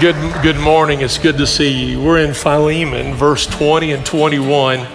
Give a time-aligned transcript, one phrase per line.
[0.00, 1.02] Good, good morning.
[1.02, 2.02] It's good to see you.
[2.02, 4.86] We're in Philemon, verse 20 and 21.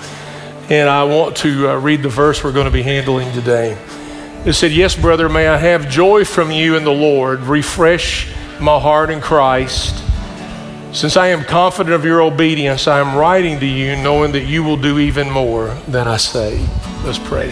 [0.72, 3.78] And I want to uh, read the verse we're going to be handling today.
[4.48, 7.42] It said, Yes, brother, may I have joy from you in the Lord.
[7.42, 10.04] Refresh my heart in Christ.
[10.92, 14.64] Since I am confident of your obedience, I am writing to you knowing that you
[14.64, 16.68] will do even more than I say.
[17.04, 17.52] Let's pray.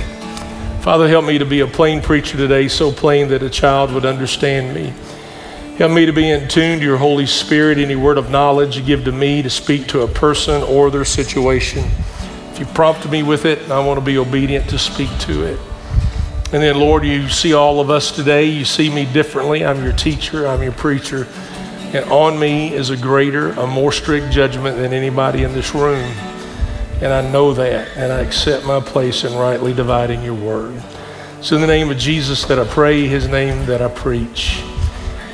[0.82, 4.08] Father, help me to be a plain preacher today, so plain that a child would
[4.08, 4.92] understand me.
[5.78, 8.84] Help me to be in tune to your Holy Spirit, any word of knowledge you
[8.84, 11.84] give to me to speak to a person or their situation.
[12.52, 15.60] If you prompt me with it, I want to be obedient to speak to it.
[16.54, 18.46] And then, Lord, you see all of us today.
[18.46, 19.66] You see me differently.
[19.66, 21.28] I'm your teacher, I'm your preacher.
[21.92, 26.14] And on me is a greater, a more strict judgment than anybody in this room.
[27.02, 30.80] And I know that, and I accept my place in rightly dividing your word.
[31.42, 34.62] So, in the name of Jesus that I pray, his name that I preach.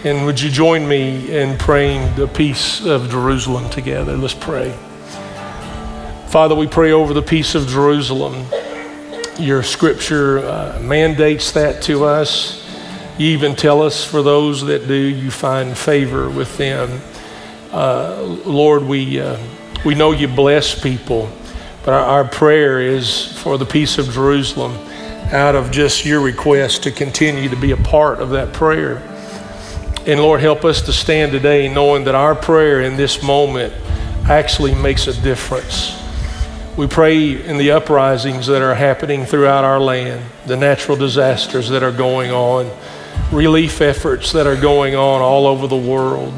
[0.05, 4.15] And would you join me in praying the peace of Jerusalem together?
[4.15, 4.71] Let's pray.
[6.29, 8.45] Father, we pray over the peace of Jerusalem.
[9.37, 12.65] Your scripture uh, mandates that to us.
[13.17, 17.01] You even tell us for those that do, you find favor with them.
[17.73, 19.37] Uh, Lord, we, uh,
[19.83, 21.29] we know you bless people,
[21.83, 24.77] but our, our prayer is for the peace of Jerusalem
[25.33, 29.03] out of just your request to continue to be a part of that prayer.
[30.09, 33.71] And Lord, help us to stand today knowing that our prayer in this moment
[34.27, 35.95] actually makes a difference.
[36.75, 41.83] We pray in the uprisings that are happening throughout our land, the natural disasters that
[41.83, 42.75] are going on,
[43.31, 46.33] relief efforts that are going on all over the world.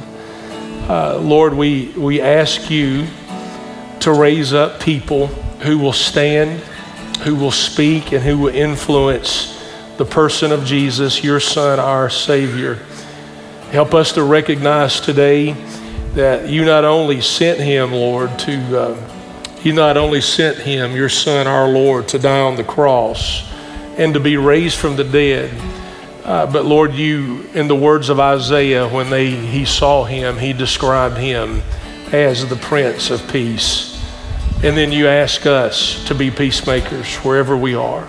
[0.90, 3.08] Uh, Lord, we, we ask you
[4.02, 6.60] to raise up people who will stand,
[7.20, 9.58] who will speak, and who will influence
[9.96, 12.78] the person of Jesus, your Son, our Savior.
[13.72, 15.54] Help us to recognize today
[16.14, 19.12] that you not only sent him, Lord, to, uh,
[19.64, 23.50] you not only sent him, your son, our Lord, to die on the cross
[23.98, 25.50] and to be raised from the dead,
[26.26, 30.52] uh, but Lord, you, in the words of Isaiah, when they, he saw him, he
[30.52, 31.62] described him
[32.12, 33.98] as the Prince of Peace.
[34.66, 38.06] And then you ask us to be peacemakers wherever we are.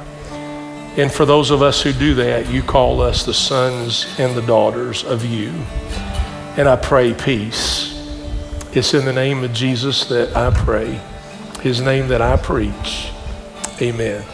[0.96, 4.42] And for those of us who do that, you call us the sons and the
[4.42, 5.48] daughters of you.
[6.58, 7.88] And I pray peace.
[8.74, 11.00] It's in the name of Jesus that I pray,
[11.62, 13.10] his name that I preach.
[13.80, 14.24] Amen.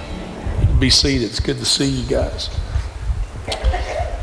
[0.81, 1.27] Be seated.
[1.27, 2.51] It's good to see you guys.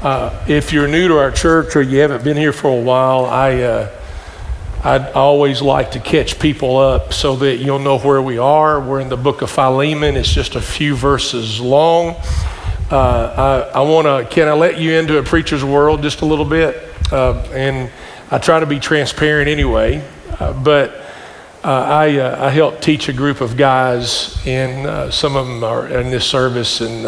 [0.01, 3.25] Uh, if you're new to our church or you haven't been here for a while,
[3.25, 3.61] I.
[3.61, 4.01] Uh,
[4.85, 8.79] I'd always like to catch people up so that you'll know where we are.
[8.79, 10.15] We're in the book of Philemon.
[10.15, 12.15] It's just a few verses long.
[12.91, 16.25] Uh, I, I want to, can I let you into a preacher's world just a
[16.27, 16.87] little bit?
[17.11, 17.91] Uh, and
[18.29, 20.07] I try to be transparent anyway.
[20.39, 20.91] Uh, but
[21.63, 25.63] uh, I, uh, I help teach a group of guys, and uh, some of them
[25.63, 26.81] are in this service.
[26.81, 27.07] And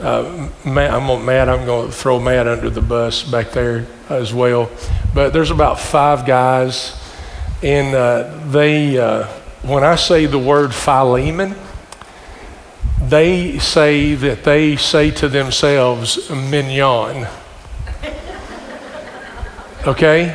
[0.00, 1.50] Matt, I'm Matt.
[1.50, 4.70] I'm going to throw Matt under the bus back there as well.
[5.14, 6.98] But there's about five guys,
[7.62, 9.26] and uh, they, uh,
[9.62, 11.54] when I say the word Philemon,
[13.02, 17.26] they say that they say to themselves, mignon.
[19.86, 20.34] Okay?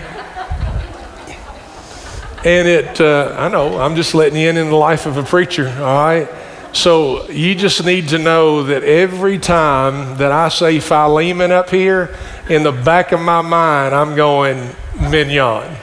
[2.45, 5.23] And it, uh, I know, I'm just letting you in in the life of a
[5.23, 6.29] preacher, all right?
[6.75, 12.13] So you just need to know that every time that I say Philemon up here,
[12.49, 14.75] in the back of my mind, I'm going
[15.09, 15.73] mignon.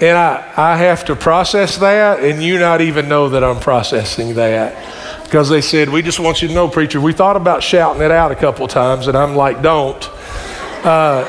[0.00, 4.34] And I, I have to process that, and you not even know that I'm processing
[4.34, 5.22] that.
[5.22, 8.10] Because they said, We just want you to know, preacher, we thought about shouting it
[8.10, 10.10] out a couple times, and I'm like, Don't.
[10.84, 11.24] Uh,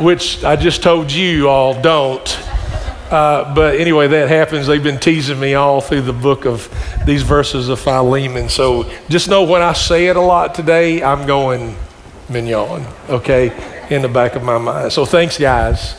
[0.00, 2.26] which I just told you all, don't.
[3.12, 4.66] Uh, but anyway, that happens.
[4.66, 6.74] They've been teasing me all through the book of
[7.04, 8.48] these verses of Philemon.
[8.48, 11.76] So just know when I say it a lot today, I'm going
[12.30, 13.52] mignon, okay,
[13.90, 14.94] in the back of my mind.
[14.94, 15.94] So thanks, guys.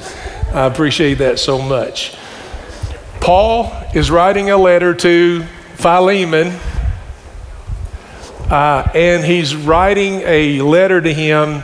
[0.51, 2.15] I appreciate that so much.
[3.21, 5.43] Paul is writing a letter to
[5.75, 6.47] Philemon,
[8.49, 11.61] uh, and he's writing a letter to him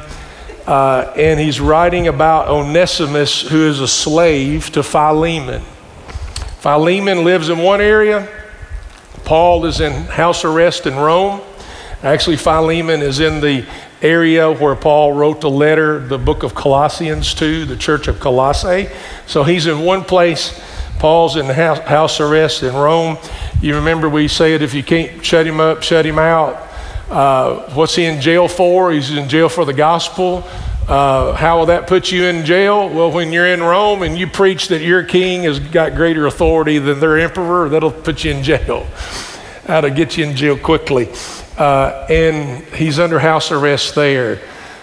[0.69, 5.63] uh, and he's writing about Onesimus, who is a slave to Philemon.
[6.59, 8.29] Philemon lives in one area,
[9.25, 11.41] Paul is in house arrest in Rome.
[12.03, 13.65] Actually, Philemon is in the
[14.03, 18.89] area where Paul wrote the letter, the book of Colossians to the church of Colossae.
[19.25, 20.61] So he's in one place.
[20.99, 23.17] Paul's in house arrest in Rome.
[23.59, 26.68] You remember we said if you can't shut him up, shut him out.
[27.09, 28.91] Uh, what's he in jail for?
[28.91, 30.43] He's in jail for the gospel.
[30.87, 32.89] Uh, how will that put you in jail?
[32.89, 36.79] Well, when you're in Rome and you preach that your king has got greater authority
[36.79, 38.87] than their emperor, that'll put you in jail.
[39.65, 41.09] That'll get you in jail quickly.
[41.57, 44.39] Uh, and he's under house arrest there.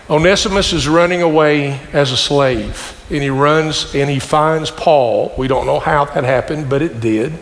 [0.09, 5.35] Onesimus is running away as a slave, and he runs and he finds Paul.
[5.37, 7.33] We don't know how that happened, but it did.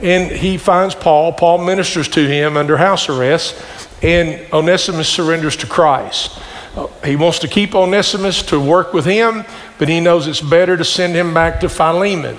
[0.00, 1.32] And he finds Paul.
[1.32, 3.56] Paul ministers to him under house arrest,
[4.02, 6.38] and Onesimus surrenders to Christ.
[6.76, 9.44] Uh, he wants to keep Onesimus to work with him,
[9.78, 12.36] but he knows it's better to send him back to Philemon.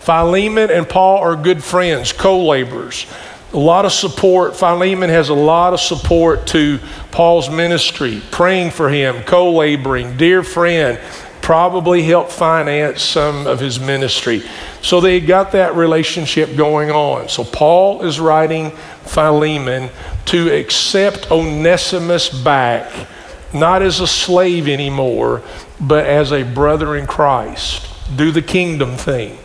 [0.00, 3.06] Philemon and Paul are good friends, co laborers.
[3.52, 4.56] A lot of support.
[4.56, 6.80] Philemon has a lot of support to
[7.12, 10.98] Paul's ministry, praying for him, co laboring, dear friend,
[11.46, 14.42] probably helped finance some of his ministry.
[14.82, 17.28] So they got that relationship going on.
[17.28, 18.72] So Paul is writing
[19.04, 19.90] Philemon
[20.24, 22.90] to accept Onesimus back
[23.54, 25.40] not as a slave anymore,
[25.80, 27.88] but as a brother in Christ.
[28.16, 29.38] Do the kingdom thing.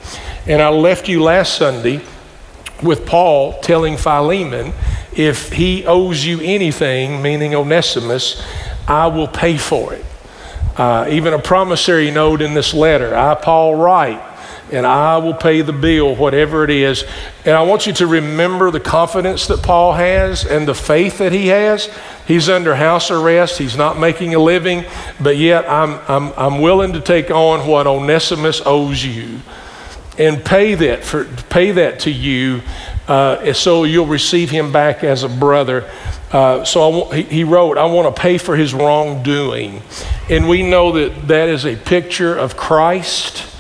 [0.47, 2.01] And I left you last Sunday
[2.81, 4.73] with Paul telling Philemon,
[5.15, 8.43] if he owes you anything, meaning Onesimus,
[8.87, 10.03] I will pay for it.
[10.77, 14.21] Uh, even a promissory note in this letter, I, Paul, write
[14.71, 17.03] and I will pay the bill, whatever it is.
[17.45, 21.33] And I want you to remember the confidence that Paul has and the faith that
[21.33, 21.89] he has.
[22.25, 24.85] He's under house arrest, he's not making a living,
[25.19, 29.41] but yet I'm, I'm, I'm willing to take on what Onesimus owes you
[30.17, 32.61] and pay that, for, pay that to you
[33.07, 35.89] uh, so you'll receive him back as a brother.
[36.31, 39.81] Uh, so he, he wrote, I want to pay for his wrongdoing.
[40.29, 43.51] And we know that that is a picture of Christ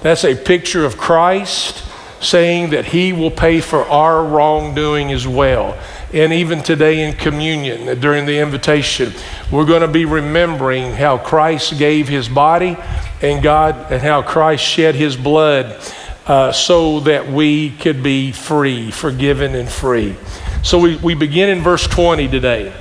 [0.00, 1.84] that's a picture of Christ
[2.20, 5.76] saying that he will pay for our wrongdoing as well.
[6.12, 9.12] And even today in communion, during the invitation,
[9.50, 12.76] we're going to be remembering how Christ gave his body
[13.20, 15.80] and God and how Christ shed his blood
[16.28, 20.14] uh, so that we could be free, forgiven, and free.
[20.62, 22.72] So we, we begin in verse 20 today.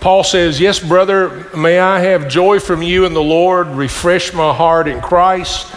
[0.00, 4.54] Paul says, Yes, brother, may I have joy from you in the Lord, refresh my
[4.54, 5.74] heart in Christ.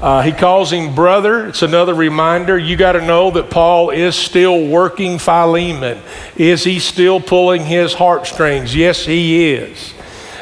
[0.00, 1.46] Uh, he calls him brother.
[1.46, 2.58] It's another reminder.
[2.58, 6.02] You got to know that Paul is still working Philemon.
[6.36, 8.74] Is he still pulling his heartstrings?
[8.74, 9.94] Yes, he is.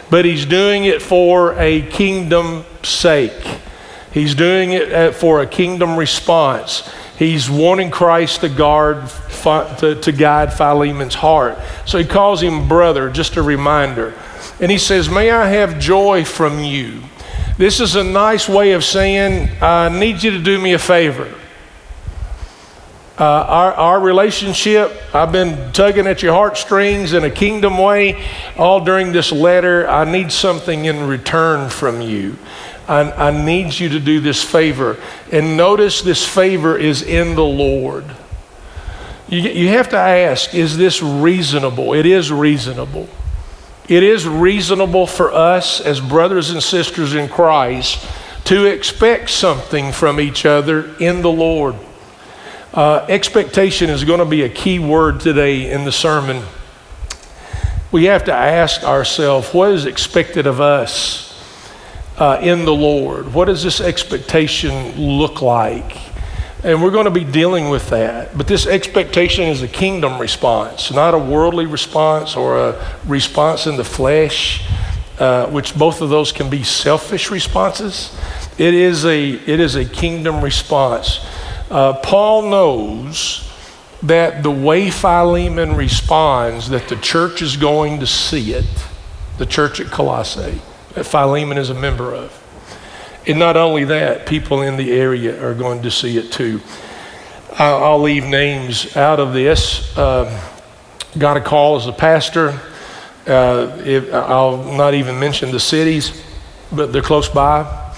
[0.08, 3.60] But he's doing it for a kingdom sake.
[4.12, 6.88] He's doing it uh, for a kingdom response.
[7.18, 9.08] He's wanting Christ to guard,
[9.42, 11.58] to, to guide Philemon's heart.
[11.86, 14.14] So he calls him brother, just a reminder.
[14.58, 17.02] And he says, May I have joy from you.
[17.58, 21.34] This is a nice way of saying, I need you to do me a favor.
[23.18, 28.24] Uh, our, our relationship, I've been tugging at your heartstrings in a kingdom way
[28.56, 29.86] all during this letter.
[29.86, 32.38] I need something in return from you.
[32.90, 34.98] I, I need you to do this favor.
[35.30, 38.04] And notice this favor is in the Lord.
[39.28, 41.94] You, you have to ask, is this reasonable?
[41.94, 43.08] It is reasonable.
[43.88, 48.04] It is reasonable for us as brothers and sisters in Christ
[48.46, 51.76] to expect something from each other in the Lord.
[52.74, 56.42] Uh, expectation is going to be a key word today in the sermon.
[57.92, 61.29] We have to ask ourselves what is expected of us
[62.20, 63.32] uh, in the Lord?
[63.32, 65.96] What does this expectation look like?
[66.62, 68.36] And we're going to be dealing with that.
[68.36, 73.78] But this expectation is a kingdom response, not a worldly response or a response in
[73.78, 74.62] the flesh,
[75.18, 78.14] uh, which both of those can be selfish responses.
[78.58, 81.24] It is a, it is a kingdom response.
[81.70, 83.50] Uh, Paul knows
[84.02, 88.66] that the way Philemon responds, that the church is going to see it,
[89.38, 90.60] the church at Colossae,
[90.94, 92.36] that Philemon is a member of.
[93.26, 96.60] And not only that, people in the area are going to see it too.
[97.52, 99.96] I'll, leave names out of this.
[99.96, 100.40] Uh,
[101.18, 102.58] got a call as a pastor.
[103.26, 106.22] Uh, I'll not even mention the cities,
[106.72, 107.92] but they're close by.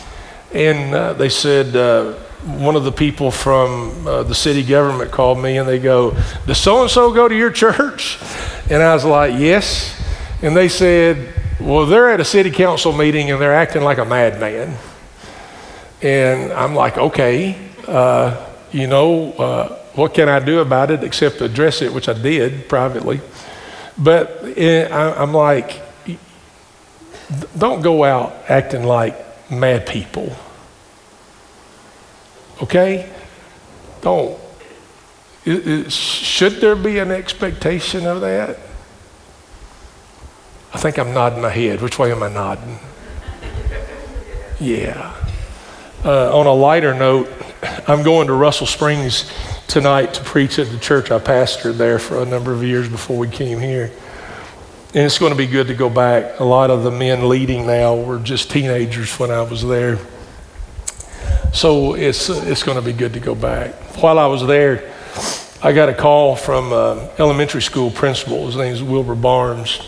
[0.53, 5.39] And uh, they said, uh, one of the people from uh, the city government called
[5.39, 8.19] me and they go, Does so and so go to your church?
[8.69, 9.99] And I was like, Yes.
[10.43, 14.05] And they said, Well, they're at a city council meeting and they're acting like a
[14.05, 14.77] madman.
[16.03, 21.41] And I'm like, okay, uh, you know, uh, what can I do about it except
[21.41, 23.21] address it, which I did privately.
[23.97, 25.81] But it, eh, I, I'm like,
[27.57, 29.15] don't go out acting like
[29.49, 30.35] mad people.
[32.61, 33.09] Okay?
[34.01, 34.37] Don't.
[35.45, 38.59] It, it, should there be an expectation of that?
[40.75, 41.83] I think I'm nodding my head.
[41.83, 42.79] Which way am I nodding?
[44.59, 45.15] Yeah.
[46.05, 47.31] Uh, on a lighter note,
[47.87, 49.31] I'm going to Russell Springs
[49.69, 53.19] tonight to preach at the church I pastored there for a number of years before
[53.19, 53.93] we came here.
[54.95, 56.41] And it's going to be good to go back.
[56.41, 59.99] A lot of the men leading now were just teenagers when I was there.
[61.53, 63.75] So it's, it's going to be good to go back.
[64.03, 64.91] While I was there,
[65.63, 68.47] I got a call from uh, elementary school principal.
[68.47, 69.81] His name is Wilbur Barnes.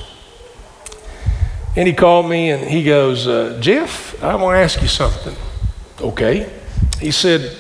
[1.77, 5.35] And he called me and he goes, uh, Jeff, I want to ask you something.
[6.01, 6.51] Okay.
[7.01, 7.57] He said,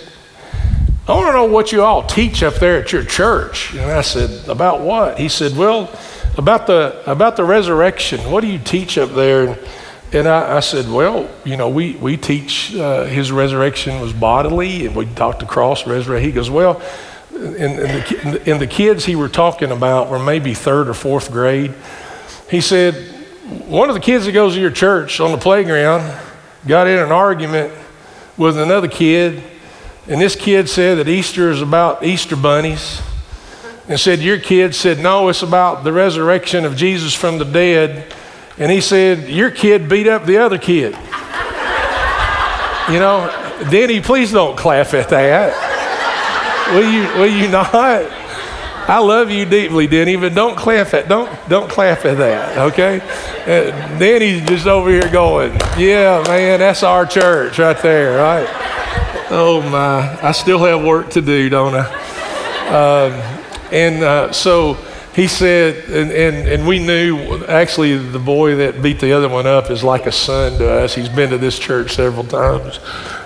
[1.06, 3.75] I want to know what you all teach up there at your church.
[3.75, 5.18] And I said, About what?
[5.18, 5.90] He said, Well,
[6.38, 8.30] about the about the resurrection.
[8.30, 9.59] What do you teach up there?
[10.12, 14.87] And, I, I, said, Well, you know, we, we teach uh, his resurrection was bodily,
[14.87, 16.25] and we talked the cross resurrection.
[16.26, 16.80] He goes, Well,
[17.35, 21.30] and, and, the, and the kids he were talking about were maybe third or fourth
[21.30, 21.75] grade.
[22.49, 23.13] He said,
[23.44, 26.18] One of the kids that goes to your church on the playground
[26.66, 27.74] got in an argument
[28.38, 29.42] with another kid,
[30.08, 33.02] and this kid said that Easter is about Easter bunnies,
[33.86, 38.14] and said, Your kid said, No, it's about the resurrection of Jesus from the dead.
[38.56, 40.94] And he said, Your kid beat up the other kid.
[42.90, 43.28] you know,
[43.70, 46.72] Denny, please don't clap at that.
[46.72, 48.24] will you, will you not?
[48.86, 53.00] I love you deeply, Denny, but don't clap at don't don't clap at that, okay?
[53.44, 58.46] Uh, Denny's just over here going, yeah, man, that's our church right there, right?
[59.30, 61.86] Oh my, I still have work to do, don't I?
[62.68, 63.12] Um,
[63.72, 64.74] and uh, so
[65.14, 69.46] he said, and, and, and we knew actually the boy that beat the other one
[69.46, 70.94] up is like a son to us.
[70.94, 72.80] He's been to this church several times.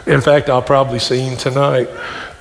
[0.07, 1.89] In fact, I'll probably see him tonight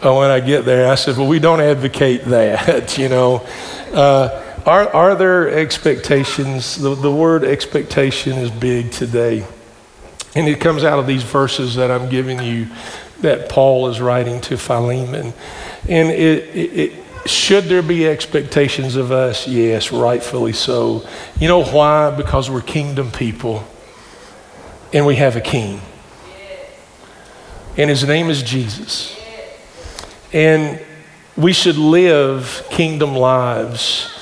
[0.01, 0.92] when I get there.
[0.92, 3.46] I said, Well, we don't advocate that, you know.
[3.94, 6.75] Uh, are, are there expectations?
[6.75, 9.46] The, the word expectation is big today.
[10.36, 12.68] And it comes out of these verses that I'm giving you
[13.22, 15.34] that Paul is writing to Philemon.
[15.88, 19.48] And it, it, it, should there be expectations of us?
[19.48, 21.08] Yes, rightfully so.
[21.39, 22.12] You know why?
[22.12, 23.66] Because we're kingdom people
[24.94, 25.82] and we have a king.
[27.77, 29.16] And his name is Jesus.
[30.38, 30.79] And
[31.36, 34.15] we should live kingdom lives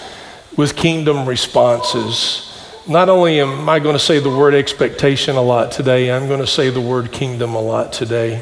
[0.56, 2.74] with kingdom responses.
[2.88, 6.40] Not only am I going to say the word expectation a lot today, I'm going
[6.40, 8.42] to say the word kingdom a lot today.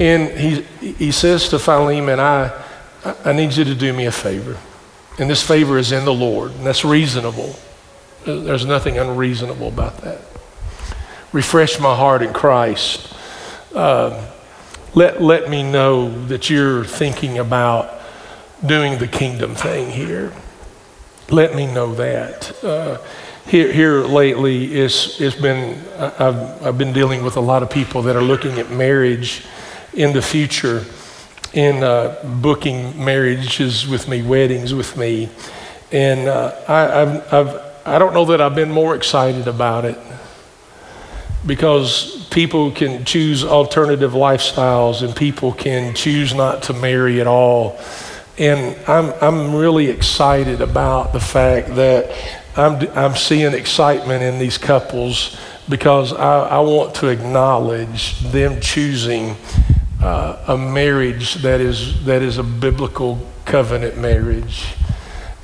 [0.00, 2.50] And he, he says to Philemon, I,
[3.22, 4.56] I need you to do me a favor.
[5.18, 7.54] And this favor is in the Lord, and that's reasonable.
[8.24, 10.22] There's nothing unreasonable about that.
[11.32, 13.14] Refresh my heart in Christ.
[13.74, 14.30] Uh,
[14.94, 18.00] let, let me know that you're thinking about
[18.64, 20.32] doing the kingdom thing here.
[21.30, 22.64] Let me know that.
[22.64, 22.98] Uh,
[23.46, 28.02] here, here lately, it's, it's been, I've, I've been dealing with a lot of people
[28.02, 29.44] that are looking at marriage
[29.92, 30.84] in the future
[31.52, 35.28] in uh, booking marriages with me, weddings with me.
[35.92, 39.98] And uh, I, I've, I've, I don't know that I've been more excited about it
[41.46, 47.78] because people can choose alternative lifestyles and people can choose not to marry at all.
[48.38, 52.10] And I'm, I'm really excited about the fact that
[52.56, 59.36] I'm, I'm seeing excitement in these couples because I, I want to acknowledge them choosing
[60.02, 64.74] uh, a marriage that is, that is a biblical covenant marriage.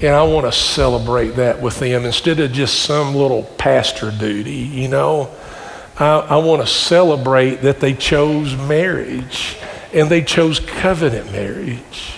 [0.01, 4.53] And I want to celebrate that with them instead of just some little pastor duty,
[4.53, 5.31] you know.
[6.01, 9.57] I, I want to celebrate that they chose marriage
[9.93, 12.15] and they chose covenant marriage.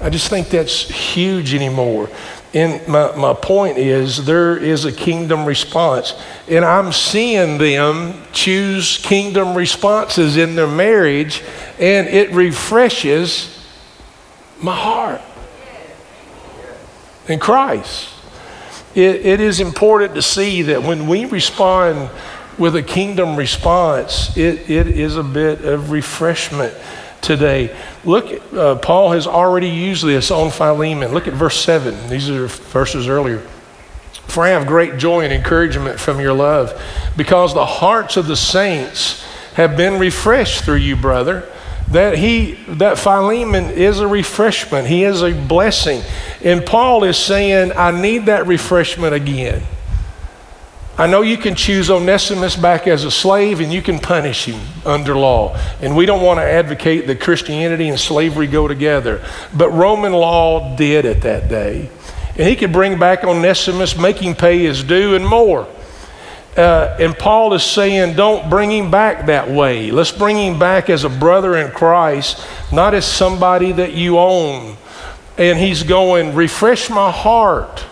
[0.00, 2.10] I just think that's huge anymore.
[2.52, 6.14] And my, my point is, there is a kingdom response.
[6.48, 11.42] And I'm seeing them choose kingdom responses in their marriage,
[11.78, 13.66] and it refreshes
[14.60, 15.20] my heart
[17.28, 18.10] in Christ.
[18.94, 22.10] It, it is important to see that when we respond
[22.58, 26.74] with a kingdom response, it, it is a bit of refreshment
[27.20, 27.74] today.
[28.04, 31.12] Look, uh, Paul has already used this on Philemon.
[31.12, 32.08] Look at verse 7.
[32.08, 33.38] These are verses earlier.
[34.26, 36.80] For I have great joy and encouragement from your love,
[37.16, 39.22] because the hearts of the saints
[39.54, 41.48] have been refreshed through you, brother.
[41.90, 44.86] That he, that Philemon is a refreshment.
[44.86, 46.02] He is a blessing.
[46.42, 49.62] And Paul is saying, I need that refreshment again.
[50.96, 54.60] I know you can choose Onesimus back as a slave and you can punish him
[54.86, 55.56] under law.
[55.80, 59.24] And we don't want to advocate that Christianity and slavery go together.
[59.52, 61.90] But Roman law did at that day.
[62.36, 65.66] And he could bring back Onesimus, make him pay his due, and more.
[66.56, 69.90] Uh, and Paul is saying, don't bring him back that way.
[69.90, 74.76] Let's bring him back as a brother in Christ, not as somebody that you own.
[75.36, 77.84] And he's going, refresh my heart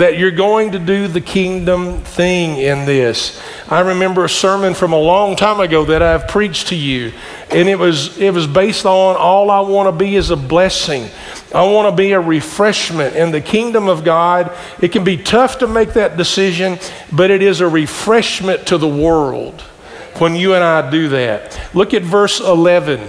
[0.00, 3.38] that you're going to do the kingdom thing in this.
[3.68, 7.12] I remember a sermon from a long time ago that I've preached to you,
[7.50, 11.08] and it was it was based on all I want to be is a blessing.
[11.54, 14.56] I want to be a refreshment in the kingdom of God.
[14.80, 16.78] It can be tough to make that decision,
[17.12, 19.60] but it is a refreshment to the world
[20.16, 21.60] when you and I do that.
[21.74, 23.06] Look at verse 11.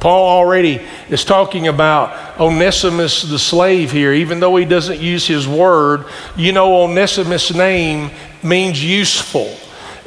[0.00, 0.80] Paul already
[1.10, 6.06] is talking about Onesimus the slave here, even though he doesn't use his word.
[6.36, 8.10] You know, Onesimus' name
[8.42, 9.56] means useful.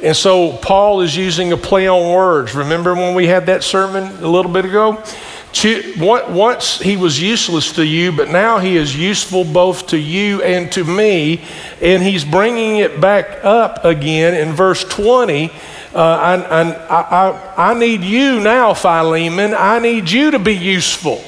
[0.02, 2.54] And so Paul is using a play on words.
[2.54, 5.02] Remember when we had that sermon a little bit ago?
[5.98, 10.70] Once he was useless to you, but now he is useful both to you and
[10.72, 11.42] to me.
[11.80, 15.50] And he's bringing it back up again in verse 20
[15.96, 15.98] uh,
[16.50, 19.54] I, I, I, need you now, Philemon.
[19.54, 21.24] I need you to be useful.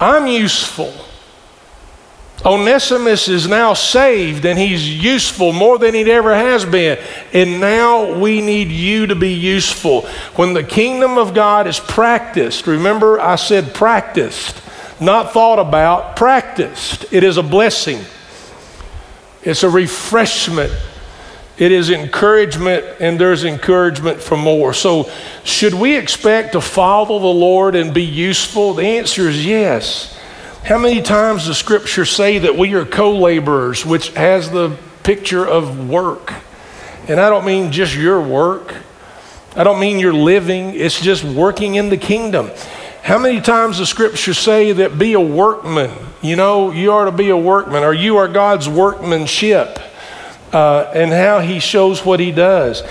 [0.00, 0.92] I'm useful.
[2.44, 6.98] Onesimus is now saved and he's useful more than he ever has been.
[7.32, 10.02] And now we need you to be useful.
[10.36, 14.60] When the kingdom of God is practiced, remember I said practiced,
[15.00, 17.06] not thought about, practiced.
[17.12, 18.00] It is a blessing,
[19.42, 20.72] it's a refreshment
[21.56, 24.74] it is encouragement, and there's encouragement for more.
[24.74, 25.08] So,
[25.44, 28.74] should we expect to follow the Lord and be useful?
[28.74, 30.18] The answer is yes.
[30.64, 35.46] How many times does Scripture say that we are co laborers, which has the picture
[35.46, 36.32] of work?
[37.06, 38.74] And I don't mean just your work,
[39.54, 42.50] I don't mean your living, it's just working in the kingdom.
[43.02, 45.92] How many times does Scripture say that be a workman?
[46.20, 49.78] You know, you are to be a workman, or you are God's workmanship
[50.54, 52.82] uh, and how he shows what he does.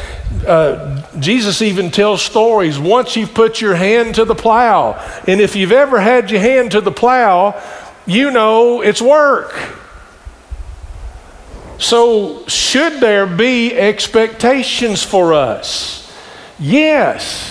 [0.46, 2.78] Uh, Jesus even tells stories.
[2.78, 4.94] Once you've put your hand to the plow,
[5.26, 7.60] and if you've ever had your hand to the plow,
[8.06, 9.56] you know it's work.
[11.78, 16.14] So, should there be expectations for us?
[16.60, 17.50] Yes.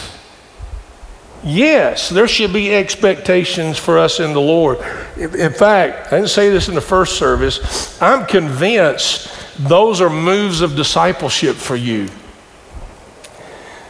[1.43, 4.79] Yes, there should be expectations for us in the Lord.
[5.17, 8.01] In fact, I didn't say this in the first service.
[8.01, 12.09] I'm convinced those are moves of discipleship for you.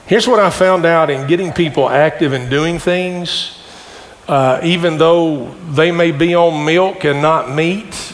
[0.07, 3.59] Here's what I found out in getting people active and doing things,
[4.29, 8.13] uh, even though they may be on milk and not meat.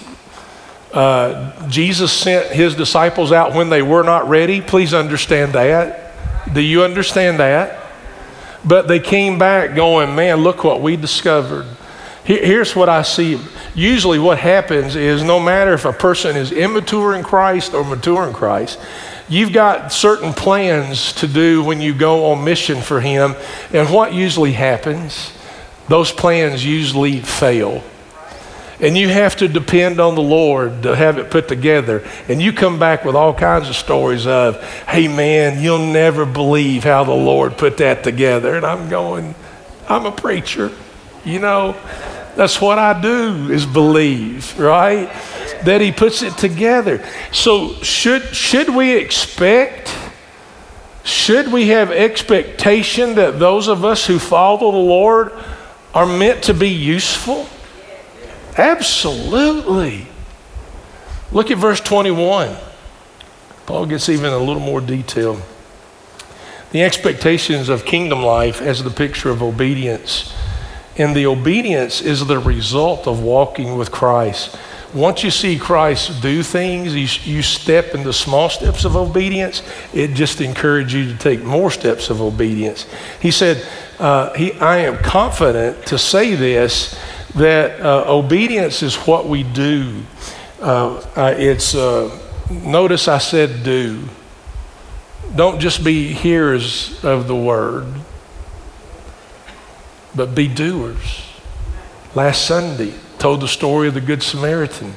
[0.92, 4.60] Uh, Jesus sent his disciples out when they were not ready.
[4.60, 6.14] Please understand that.
[6.52, 7.84] Do you understand that?
[8.64, 11.66] But they came back going, man, look what we discovered.
[12.28, 13.40] Here's what I see.
[13.74, 18.28] Usually, what happens is no matter if a person is immature in Christ or mature
[18.28, 18.78] in Christ,
[19.30, 23.34] you've got certain plans to do when you go on mission for Him.
[23.72, 25.32] And what usually happens?
[25.88, 27.82] Those plans usually fail.
[28.78, 32.06] And you have to depend on the Lord to have it put together.
[32.28, 36.84] And you come back with all kinds of stories of, hey man, you'll never believe
[36.84, 38.54] how the Lord put that together.
[38.54, 39.34] And I'm going,
[39.88, 40.70] I'm a preacher,
[41.24, 41.74] you know.
[42.38, 45.10] That's what I do is believe, right?
[45.64, 47.04] That he puts it together.
[47.32, 49.92] So should should we expect
[51.02, 55.32] should we have expectation that those of us who follow the Lord
[55.92, 57.48] are meant to be useful?
[58.56, 60.06] Absolutely.
[61.32, 62.56] Look at verse 21.
[63.66, 65.42] Paul gets even a little more detailed.
[66.70, 70.32] The expectations of kingdom life as the picture of obedience
[70.98, 74.58] and the obedience is the result of walking with Christ.
[74.92, 79.62] Once you see Christ do things, you, you step into small steps of obedience,
[79.94, 82.86] it just encourages you to take more steps of obedience.
[83.20, 83.64] He said,
[83.98, 86.98] uh, he, I am confident to say this
[87.34, 90.02] that uh, obedience is what we do.
[90.60, 91.04] Uh,
[91.38, 92.18] it's, uh,
[92.50, 94.08] notice I said do.
[95.36, 97.84] Don't just be hearers of the word
[100.14, 101.24] but be doers.
[102.14, 104.94] Last Sunday, told the story of the Good Samaritan,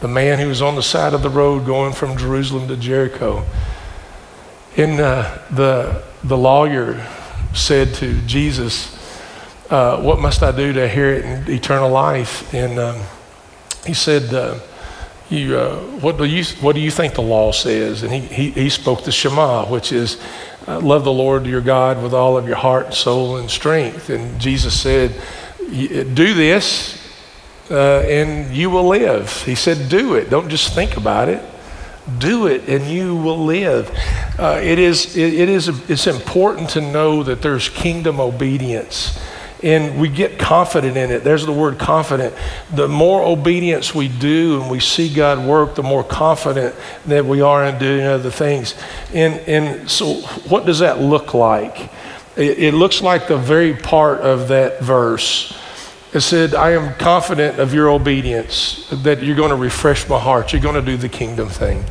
[0.00, 3.44] the man who was on the side of the road going from Jerusalem to Jericho.
[4.76, 7.06] And uh, the, the lawyer
[7.52, 8.96] said to Jesus,
[9.68, 12.52] uh, What must I do to inherit eternal life?
[12.54, 13.00] And um,
[13.84, 14.58] he said, uh,
[15.28, 18.02] you, uh, what, do you, what do you think the law says?
[18.02, 20.20] And he, he, he spoke the Shema, which is
[20.76, 24.10] love the Lord your God with all of your heart, soul, and strength.
[24.10, 25.14] And Jesus said,
[25.68, 26.98] Do this,
[27.70, 29.42] uh, and you will live.
[29.44, 30.30] He said, Do it.
[30.30, 31.42] Don't just think about it.
[32.18, 33.90] Do it, and you will live.
[34.38, 39.18] Uh, it is, it, it is it's important to know that there's kingdom obedience
[39.62, 41.24] and we get confident in it.
[41.24, 42.34] There's the word confident.
[42.74, 46.74] The more obedience we do and we see God work, the more confident
[47.06, 48.74] that we are in doing other things.
[49.12, 50.14] And, and so,
[50.48, 51.90] what does that look like?
[52.36, 55.56] It, it looks like the very part of that verse.
[56.12, 60.52] It said, I am confident of your obedience, that you're going to refresh my heart.
[60.52, 61.84] You're going to do the kingdom thing.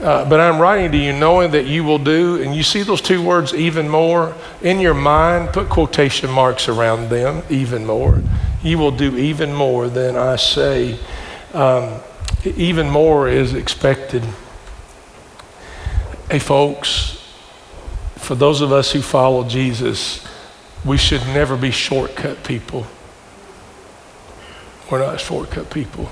[0.00, 3.00] Uh, but I'm writing to you knowing that you will do, and you see those
[3.00, 8.22] two words, even more, in your mind, put quotation marks around them, even more.
[8.62, 10.98] You will do even more than I say.
[11.54, 12.00] Um,
[12.44, 14.22] even more is expected.
[16.30, 17.16] Hey, folks,
[18.16, 20.26] for those of us who follow Jesus,
[20.84, 22.86] we should never be shortcut people.
[24.90, 26.10] We're not shortcut people.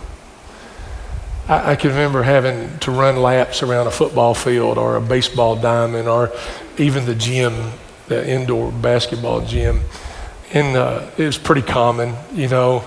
[1.49, 5.57] I, I, can remember having to run laps around a football field or a baseball
[5.57, 6.33] diamond or
[6.79, 7.73] even the gym,
[8.09, 9.81] the indoor basketball gym.
[10.53, 12.85] And uh, it was pretty common, you know.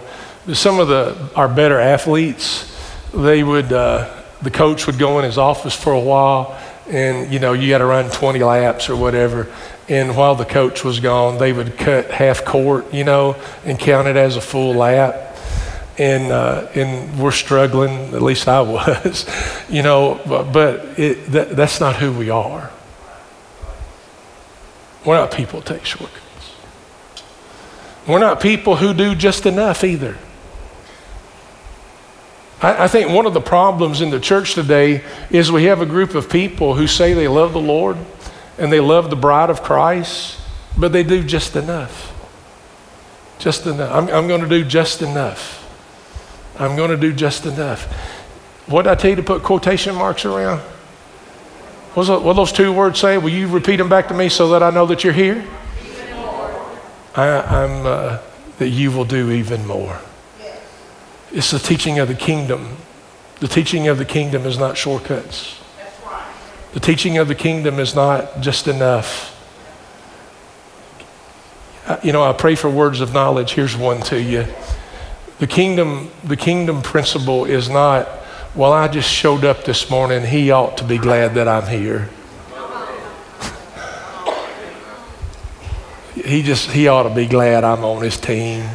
[0.54, 2.74] Some of the our better athletes,
[3.14, 7.40] they would uh, the coach would go in his office for a while, and you
[7.40, 9.54] know you got to run 20 laps or whatever.
[9.90, 14.08] And while the coach was gone, they would cut half court, you know, and count
[14.08, 15.27] it as a full lap
[15.98, 18.14] and uh, and we're struggling.
[18.14, 19.26] At least I was,
[19.70, 20.22] you know.
[20.26, 22.72] But, it, that, that's not who we are.
[25.06, 26.22] We're not people who take shortcuts.
[28.08, 30.18] We're not people who do just enough either.
[32.62, 35.86] I, I think one of the problems in the church today is we have a
[35.86, 37.98] group of people who say they love the Lord
[38.58, 40.40] and they love the bride of Christ,
[40.78, 42.14] but they do just enough.
[43.40, 43.94] Just enough.
[43.94, 45.57] I'm, I'm going to do just enough.
[46.60, 47.84] I'm going to do just enough.
[48.68, 50.60] What did I tell you to put quotation marks around?
[51.94, 53.18] What those two words say?
[53.18, 55.44] Will you repeat them back to me so that I know that you're here?
[55.84, 56.78] Even more.
[57.16, 58.20] I, am uh,
[58.60, 60.00] that you will do even more.
[60.40, 60.62] Yes.
[61.32, 62.78] It's the teaching of the kingdom.
[63.40, 65.60] The teaching of the kingdom is not shortcuts.
[66.06, 66.24] Right.
[66.74, 69.34] The teaching of the kingdom is not just enough.
[72.04, 73.54] You know, I pray for words of knowledge.
[73.54, 74.46] Here's one to you.
[75.40, 78.10] The kingdom, the kingdom principle is not,
[78.56, 80.26] well, I just showed up this morning.
[80.26, 82.10] He ought to be glad that I'm here.
[86.26, 88.68] he just, he ought to be glad I'm on his team.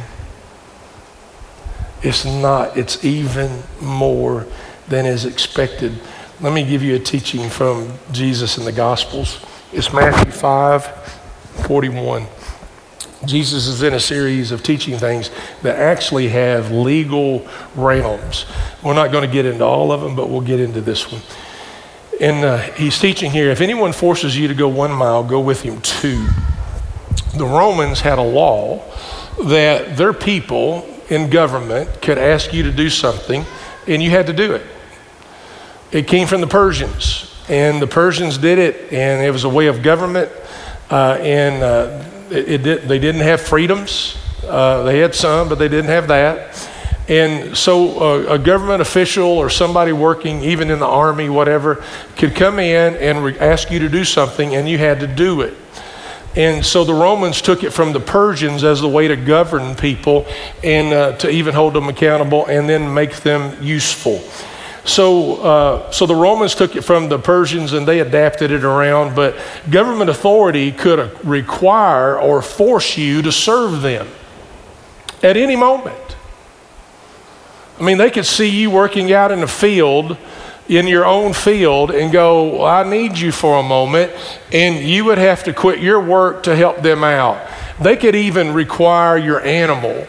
[2.01, 4.47] It's not, it's even more
[4.87, 5.99] than is expected.
[6.39, 9.45] Let me give you a teaching from Jesus in the Gospels.
[9.73, 10.85] It's Matthew 5
[11.67, 12.27] 41.
[13.25, 15.29] Jesus is in a series of teaching things
[15.61, 18.45] that actually have legal realms.
[18.83, 21.21] We're not going to get into all of them, but we'll get into this one.
[22.19, 25.61] And uh, he's teaching here if anyone forces you to go one mile, go with
[25.61, 26.27] him two.
[27.35, 28.83] The Romans had a law
[29.45, 33.45] that their people in government could ask you to do something,
[33.87, 34.65] and you had to do it.
[35.91, 39.67] It came from the Persians, and the Persians did it, and it was a way
[39.67, 40.31] of government.
[40.89, 42.03] Uh, and uh,
[42.33, 44.17] it, it did, they didn't have freedoms.
[44.43, 46.69] Uh, they had some, but they didn't have that.
[47.07, 51.83] And so uh, a government official or somebody working, even in the army, whatever,
[52.15, 55.41] could come in and re- ask you to do something, and you had to do
[55.41, 55.53] it.
[56.35, 60.25] And so the Romans took it from the Persians as the way to govern people
[60.63, 64.19] and uh, to even hold them accountable and then make them useful.
[64.85, 69.15] So, uh, so the Romans took it from the Persians and they adapted it around,
[69.15, 69.35] but
[69.69, 74.07] government authority could require or force you to serve them
[75.21, 75.95] at any moment.
[77.79, 80.17] I mean, they could see you working out in the field,
[80.67, 84.11] in your own field, and go, well, I need you for a moment,
[84.51, 87.41] and you would have to quit your work to help them out.
[87.81, 90.07] They could even require your animal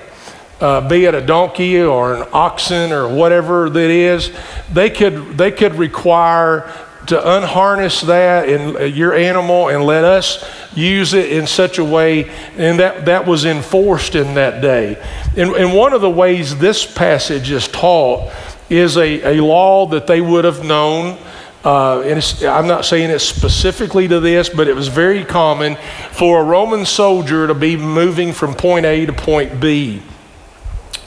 [0.60, 4.30] uh, be it a donkey or an oxen or whatever that is,
[4.72, 6.72] they could, they could require
[7.06, 11.84] to unharness that in uh, your animal and let us use it in such a
[11.84, 14.96] way, and that, that was enforced in that day.
[15.36, 18.32] And, and one of the ways this passage is taught
[18.70, 21.18] is a, a law that they would have known.
[21.62, 25.76] Uh, and I'm not saying it specifically to this, but it was very common
[26.12, 30.02] for a Roman soldier to be moving from point A to point B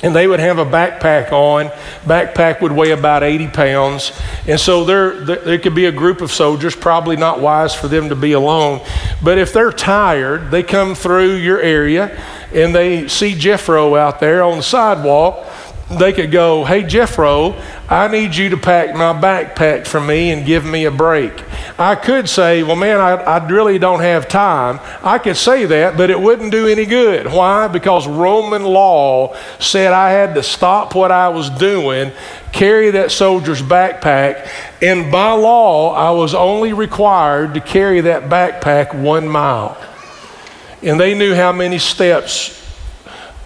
[0.03, 1.69] and they would have a backpack on.
[2.05, 4.11] Backpack would weigh about 80 pounds.
[4.47, 8.09] And so there, there could be a group of soldiers, probably not wise for them
[8.09, 8.85] to be alone.
[9.23, 12.21] But if they're tired, they come through your area
[12.53, 15.45] and they see Jeffro out there on the sidewalk
[15.89, 20.45] they could go, Hey, Jeffro, I need you to pack my backpack for me and
[20.45, 21.43] give me a break.
[21.79, 24.79] I could say, Well, man, I, I really don't have time.
[25.01, 27.27] I could say that, but it wouldn't do any good.
[27.27, 27.69] Why?
[27.69, 32.11] Because Roman law said I had to stop what I was doing,
[32.51, 34.49] carry that soldier's backpack,
[34.81, 39.77] and by law, I was only required to carry that backpack one mile.
[40.83, 42.57] And they knew how many steps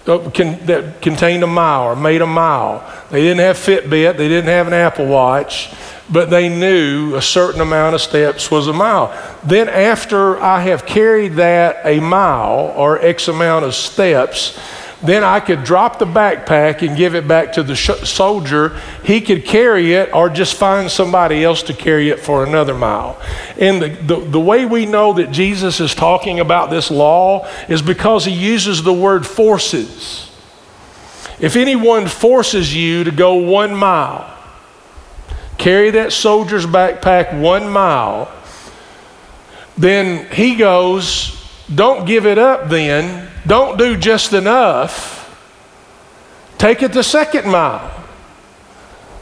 [0.08, 2.84] Oh, that contained a mile or made a mile.
[3.12, 5.72] They didn't have Fitbit, they didn't have an Apple Watch,
[6.10, 9.14] but they knew a certain amount of steps was a mile.
[9.44, 14.60] Then, after I have carried that a mile or X amount of steps,
[15.04, 18.80] then I could drop the backpack and give it back to the sh- soldier.
[19.04, 23.20] He could carry it or just find somebody else to carry it for another mile.
[23.58, 27.82] And the, the, the way we know that Jesus is talking about this law is
[27.82, 30.32] because he uses the word forces.
[31.40, 34.38] If anyone forces you to go one mile,
[35.58, 38.32] carry that soldier's backpack one mile,
[39.76, 41.41] then he goes,
[41.74, 45.18] don't give it up then don't do just enough.
[46.58, 47.90] Take it the second mile.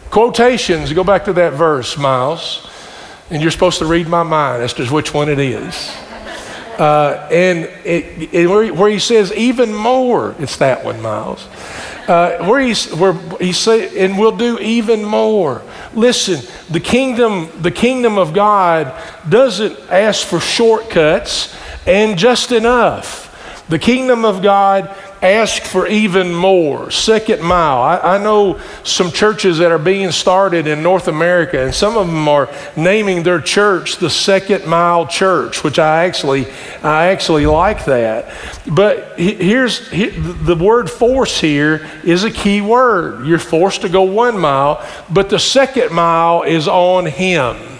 [0.10, 2.70] Quotations, go back to that verse, Miles,
[3.30, 5.96] and you're supposed to read my mind as to which one it is.
[6.78, 11.48] Uh, and it, it, where, he, where, he, says even more, it's that one, Miles.
[12.08, 15.62] Uh, where, he's, where he say, and we'll do even more.
[15.94, 18.94] Listen, the kingdom, the kingdom of God
[19.30, 21.56] doesn't ask for shortcuts
[21.90, 23.26] and just enough.
[23.68, 26.90] The kingdom of God asks for even more.
[26.90, 27.82] Second mile.
[27.82, 32.08] I, I, know some churches that are being started in North America, and some of
[32.08, 36.48] them are naming their church the Second Mile Church, which I actually,
[36.82, 38.34] I actually like that.
[38.66, 43.28] But here's the word force here is a key word.
[43.28, 47.79] You're forced to go one mile, but the second mile is on Him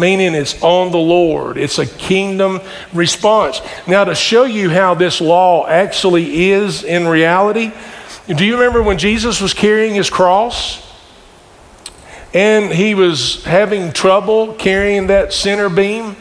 [0.00, 1.58] meaning it's on the Lord.
[1.58, 2.60] It's a kingdom
[2.92, 3.60] response.
[3.86, 7.72] Now, to show you how this law actually is in reality,
[8.26, 10.86] do you remember when Jesus was carrying his cross?
[12.32, 16.16] And he was having trouble carrying that center beam?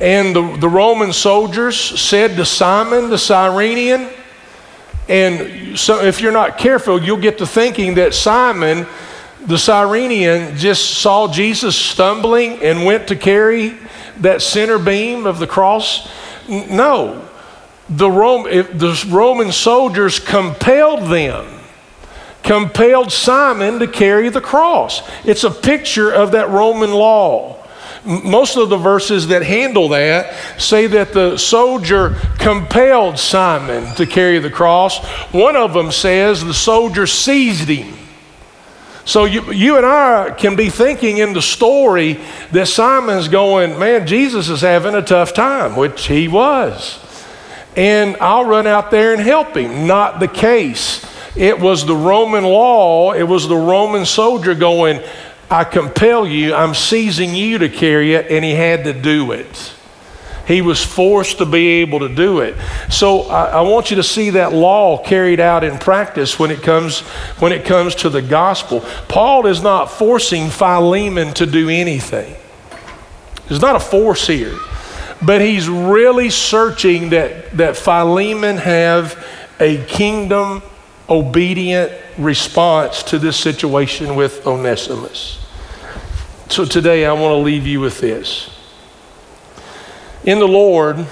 [0.00, 4.08] And the, the Roman soldiers said to Simon the Cyrenian,
[5.08, 8.86] and so if you're not careful, you'll get to thinking that Simon
[9.46, 13.76] the Cyrenian just saw Jesus stumbling and went to carry
[14.18, 16.08] that center beam of the cross?
[16.48, 17.28] No.
[17.90, 21.60] The, Rome, the Roman soldiers compelled them,
[22.42, 25.02] compelled Simon to carry the cross.
[25.26, 27.60] It's a picture of that Roman law.
[28.06, 34.38] Most of the verses that handle that say that the soldier compelled Simon to carry
[34.38, 35.04] the cross.
[35.32, 38.03] One of them says the soldier seized him
[39.04, 42.20] so you, you and I can be thinking in the story
[42.52, 47.00] that Simon's going, man, Jesus is having a tough time, which he was.
[47.76, 49.86] And I'll run out there and help him.
[49.86, 51.04] Not the case.
[51.36, 55.02] It was the Roman law, it was the Roman soldier going,
[55.50, 59.74] I compel you, I'm seizing you to carry it, and he had to do it.
[60.46, 62.54] He was forced to be able to do it.
[62.90, 66.62] So I, I, want you to see that law carried out in practice when it
[66.62, 67.00] comes
[67.40, 68.80] when it comes to the gospel.
[69.08, 72.36] Paul is not forcing Philemon to do anything.
[73.48, 74.58] There's not a force here.
[75.22, 79.24] But he's really searching that, that Philemon have
[79.58, 80.62] a kingdom
[81.08, 85.40] obedient response to this situation with Onesimus.
[86.48, 88.50] So today I want to leave you with this
[90.24, 91.06] in the Lord,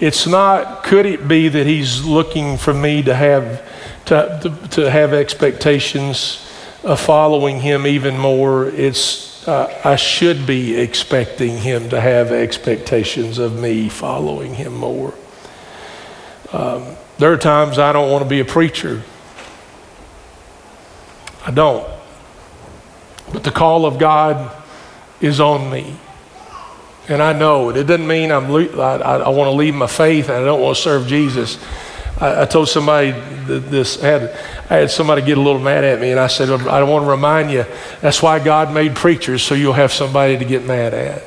[0.00, 3.66] it's not, could it be that He's looking for me to have,
[4.06, 6.46] to, to, to have expectations
[6.82, 8.66] of following Him even more?
[8.66, 15.14] It's, uh, I should be expecting Him to have expectations of me following Him more.
[16.52, 19.02] Um, there are times I don't want to be a preacher.
[21.44, 21.86] I don't.
[23.32, 24.50] But the call of God
[25.20, 25.96] is on me.
[27.10, 27.76] And I know it.
[27.76, 28.46] It doesn't mean I'm,
[28.78, 31.58] I, I want to leave my faith and I don't want to serve Jesus.
[32.20, 33.10] I, I told somebody
[33.58, 34.22] this, I had,
[34.70, 37.04] I had somebody get a little mad at me, and I said, I don't want
[37.04, 37.64] to remind you,
[38.00, 41.24] that's why God made preachers, so you'll have somebody to get mad at.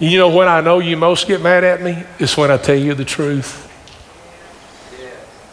[0.00, 2.02] You know when I know you most get mad at me?
[2.18, 3.60] It's when I tell you the truth.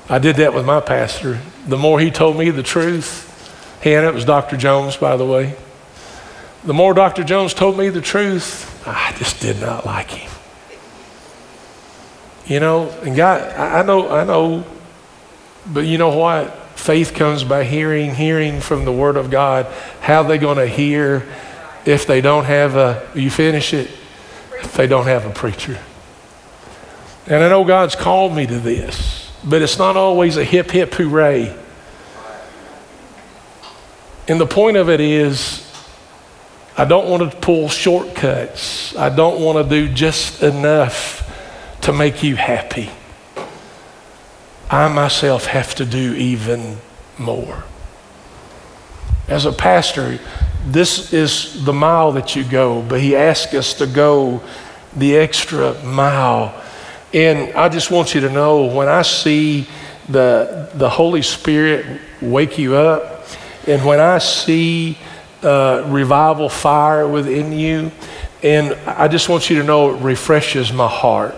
[0.10, 1.40] I did that with my pastor.
[1.68, 3.28] The more he told me the truth,
[3.86, 4.58] and it was Dr.
[4.58, 5.56] Jones, by the way.
[6.64, 7.24] The more Dr.
[7.24, 10.32] Jones told me the truth, I just did not like him.
[12.46, 14.66] You know, and God, I know, I know,
[15.72, 16.58] but you know what?
[16.76, 19.68] Faith comes by hearing, hearing from the Word of God.
[20.02, 21.28] How are they going to hear
[21.86, 23.92] if they don't have a, you finish it,
[24.60, 25.80] if they don't have a preacher?
[27.28, 30.94] And I know God's called me to this, but it's not always a hip, hip,
[30.96, 31.56] hooray.
[34.28, 35.71] And the point of it is,
[36.78, 38.96] I don't want to pull shortcuts.
[38.96, 41.28] I don't want to do just enough
[41.82, 42.90] to make you happy.
[44.70, 46.78] I myself have to do even
[47.18, 47.66] more.
[49.28, 50.20] As a pastor,
[50.66, 54.42] this is the mile that you go, but he asks us to go
[54.96, 56.54] the extra mile.
[57.14, 59.68] And I just want you to know when I see
[60.08, 63.26] the, the Holy Spirit wake you up,
[63.68, 64.98] and when I see
[65.44, 67.92] uh, revival fire within you,
[68.44, 71.36] and I just want you to know it refreshes my heart.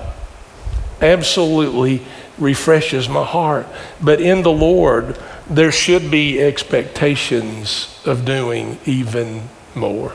[1.02, 2.02] Absolutely
[2.38, 3.68] refreshes my heart.
[4.02, 10.14] But in the Lord, there should be expectations of doing even more.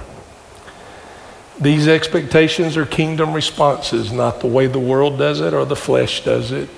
[1.60, 6.24] These expectations are kingdom responses, not the way the world does it or the flesh
[6.24, 6.68] does it,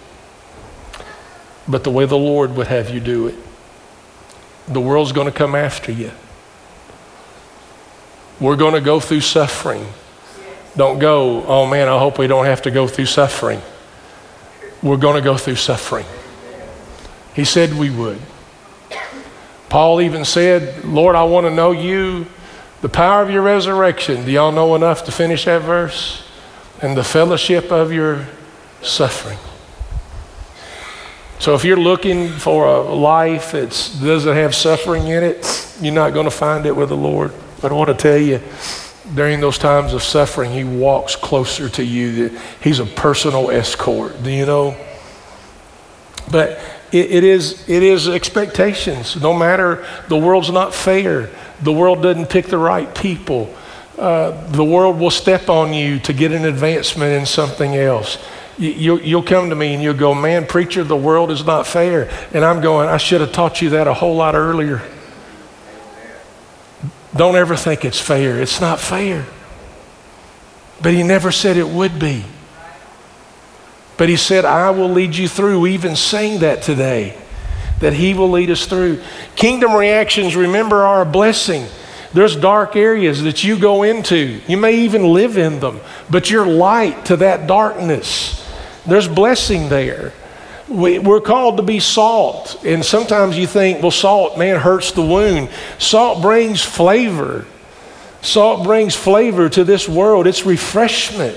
[1.69, 3.35] but the way the Lord would have you do it.
[4.67, 6.13] The world's going to come after you.
[8.41, 9.87] We're going to go through suffering.
[10.77, 13.61] Don't go, oh man, I hope we don't have to go through suffering.
[14.83, 16.07] We're going to go through suffering.
[17.35, 18.21] He said we would.
[19.69, 22.27] Paul even said, Lord, I want to know you,
[22.81, 24.25] the power of your resurrection.
[24.25, 26.27] Do y'all know enough to finish that verse?
[26.81, 28.27] And the fellowship of your
[28.81, 29.39] suffering.
[31.39, 33.71] So if you're looking for a life that
[34.03, 37.33] doesn't have suffering in it, you're not going to find it with the Lord.
[37.61, 38.41] But I want to tell you,
[39.15, 42.39] during those times of suffering, He walks closer to you.
[42.63, 44.23] He's a personal escort.
[44.23, 44.77] Do you know?
[46.31, 46.61] But
[46.93, 49.21] it, it, is, it is expectations.
[49.21, 51.31] No matter, the world's not fair.
[51.63, 53.55] The world doesn't pick the right people.
[53.99, 58.19] Uh, the world will step on you to get an advancement in something else.
[58.57, 62.11] You, you'll come to me and you'll go, Man, preacher, the world is not fair.
[62.33, 64.83] And I'm going, I should have taught you that a whole lot earlier.
[67.15, 68.41] Don't ever think it's fair.
[68.41, 69.27] It's not fair.
[70.83, 72.25] But he never said it would be.
[73.97, 75.61] But he said, I will lead you through.
[75.61, 77.19] We even sang that today,
[77.81, 79.03] that he will lead us through.
[79.37, 81.67] Kingdom reactions, remember, are a blessing.
[82.15, 84.41] There's dark areas that you go into.
[84.49, 88.49] You may even live in them, but you're light to that darkness.
[88.87, 90.13] There's blessing there.
[90.71, 92.65] We, are called to be salt.
[92.65, 95.51] And sometimes you think, well, salt, man, hurts the wound.
[95.79, 97.47] Salt brings flavor.
[98.23, 101.37] Salt brings flavor to this world, it's refreshment.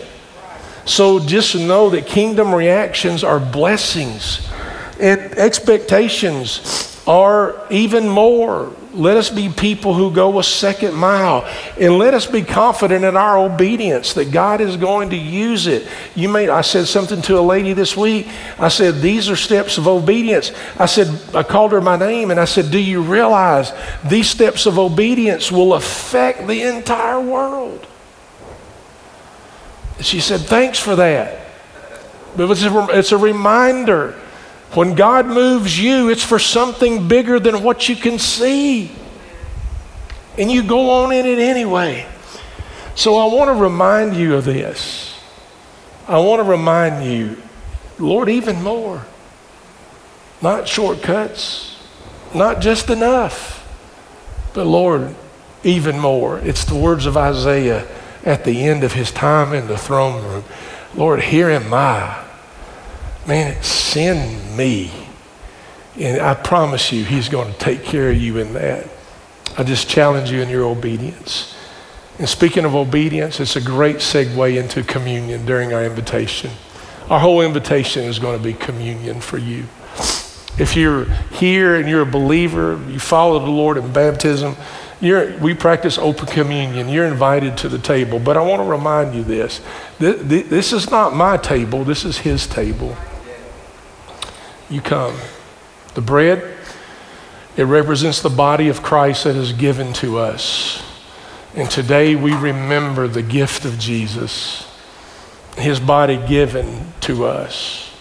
[0.86, 4.50] So just know that kingdom reactions are blessings,
[5.00, 11.45] and expectations are even more let us be people who go a second mile.
[11.79, 15.88] And let us be confident in our obedience that God is going to use it.
[16.15, 18.27] You may, I said something to a lady this week.
[18.60, 20.51] I said, These are steps of obedience.
[20.77, 23.73] I said, I called her my name and I said, Do you realize
[24.06, 27.88] these steps of obedience will affect the entire world?
[29.99, 31.39] She said, Thanks for that.
[32.36, 34.19] But it's a, it's a reminder
[34.76, 38.92] when God moves you, it's for something bigger than what you can see.
[40.38, 42.08] And you go on in it anyway.
[42.96, 45.20] So I want to remind you of this.
[46.08, 47.42] I want to remind you,
[48.00, 49.06] Lord, even more.
[50.42, 51.78] Not shortcuts,
[52.34, 53.60] not just enough,
[54.54, 55.16] but Lord,
[55.64, 56.40] even more.
[56.40, 57.88] It's the words of Isaiah
[58.26, 60.44] at the end of his time in the throne room.
[60.96, 62.23] Lord, here am I
[63.28, 64.92] man, send me.
[66.00, 68.88] And I promise you, he's going to take care of you in that.
[69.58, 71.56] I just challenge you in your obedience.
[72.18, 76.52] And speaking of obedience, it's a great segue into communion during our invitation.
[77.10, 79.65] Our whole invitation is going to be communion for you.
[80.58, 84.56] If you're here and you're a believer, you follow the Lord in baptism,
[85.02, 86.88] we practice open communion.
[86.88, 88.19] You're invited to the table.
[88.19, 89.62] But I want to remind you this
[90.00, 92.96] this, this is not my table, this is His table
[94.74, 95.15] you come.
[95.94, 96.58] The bread,
[97.56, 100.84] it represents the body of Christ that is given to us.
[101.56, 104.67] And today we remember the gift of Jesus,
[105.58, 107.92] his body given to us.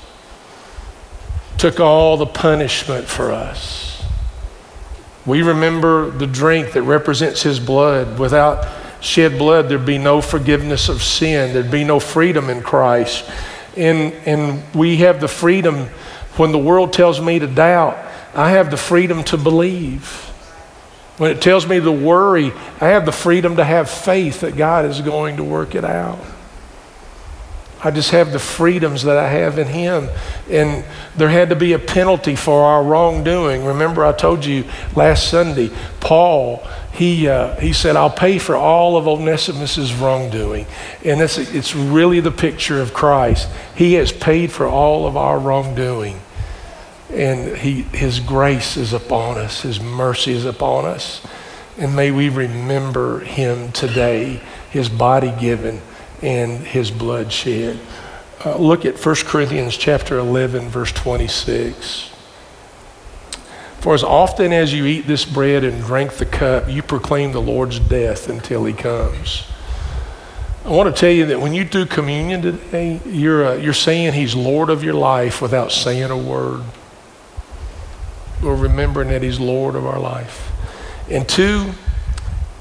[1.58, 4.02] Took all the punishment for us.
[5.26, 8.18] We remember the drink that represents his blood.
[8.18, 8.66] Without
[9.00, 13.30] shed blood, there'd be no forgiveness of sin, there'd be no freedom in Christ.
[13.76, 15.88] And, and we have the freedom
[16.36, 17.98] when the world tells me to doubt,
[18.34, 20.06] I have the freedom to believe.
[21.18, 24.86] When it tells me to worry, I have the freedom to have faith that God
[24.86, 26.18] is going to work it out.
[27.84, 30.08] I just have the freedoms that I have in Him.
[30.48, 30.84] And
[31.16, 33.64] there had to be a penalty for our wrongdoing.
[33.64, 34.64] Remember, I told you
[34.94, 40.66] last Sunday, Paul, he, uh, he said, I'll pay for all of Onesimus's wrongdoing.
[41.04, 43.48] And it's, it's really the picture of Christ.
[43.74, 46.20] He has paid for all of our wrongdoing.
[47.10, 51.26] And he, His grace is upon us, His mercy is upon us.
[51.78, 55.80] And may we remember Him today, His body given
[56.22, 57.78] and his blood shed.
[58.44, 62.10] Uh, look at 1 Corinthians chapter 11 verse 26.
[63.80, 67.42] For as often as you eat this bread and drink the cup, you proclaim the
[67.42, 69.44] Lord's death until he comes.
[70.64, 74.12] I want to tell you that when you do communion today, you're, uh, you're saying
[74.12, 76.62] he's Lord of your life without saying a word.
[78.40, 80.52] We're remembering that he's Lord of our life.
[81.10, 81.72] And two,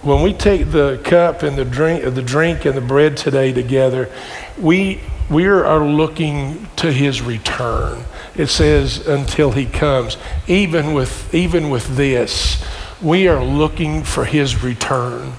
[0.02, 4.10] when we take the cup and the drink, the drink and the bread today together,
[4.58, 5.00] we,
[5.30, 8.04] we are looking to his return.
[8.36, 10.18] It says, until he comes.
[10.48, 12.64] Even with, even with this,
[13.02, 15.34] we are looking for his return,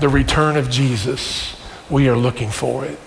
[0.00, 1.56] the return of Jesus.
[1.88, 2.98] We are looking for it.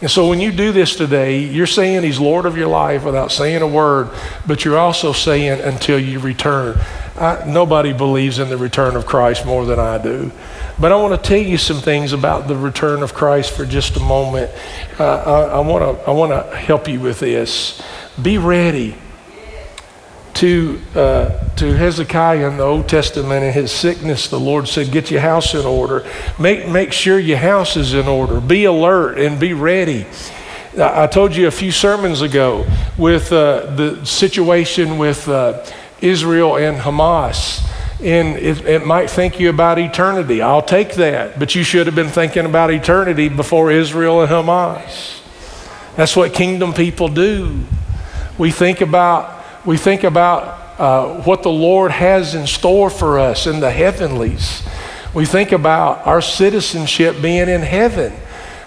[0.00, 3.30] And so when you do this today, you're saying he's Lord of your life without
[3.30, 4.08] saying a word,
[4.46, 6.78] but you're also saying until you return.
[7.16, 10.32] I, nobody believes in the return of Christ more than I do.
[10.78, 13.96] But I want to tell you some things about the return of Christ for just
[13.96, 14.50] a moment.
[14.98, 17.82] Uh, I, want to I want to help you with this.
[18.20, 18.96] Be ready.
[20.40, 25.10] To, uh, to Hezekiah in the Old Testament in his sickness, the Lord said, Get
[25.10, 26.06] your house in order.
[26.38, 28.40] Make, make sure your house is in order.
[28.40, 30.06] Be alert and be ready.
[30.78, 32.66] I told you a few sermons ago
[32.96, 35.62] with uh, the situation with uh,
[36.00, 37.62] Israel and Hamas.
[38.00, 40.40] And it, it, might think you about eternity.
[40.40, 41.38] I'll take that.
[41.38, 45.20] But you should have been thinking about eternity before Israel and Hamas.
[45.96, 47.60] That's what kingdom people do.
[48.38, 53.46] We think about, we think about uh, what the Lord has in store for us
[53.46, 54.62] in the heavenlies.
[55.12, 58.12] We think about our citizenship being in heaven.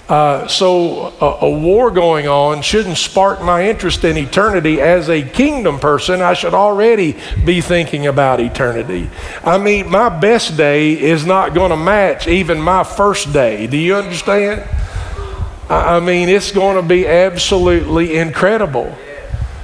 [0.07, 4.81] Uh, so a, a, war going on shouldn't spark my interest in eternity.
[4.81, 7.15] As a kingdom person, I should already
[7.45, 9.09] be thinking about eternity.
[9.45, 13.65] I mean, my best day is not going to match even my first day.
[13.65, 14.67] Do you understand?
[15.69, 18.93] I, I mean, it's going to be absolutely incredible.